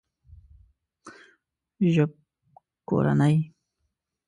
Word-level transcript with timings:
ژبکورنۍ 1.93 3.33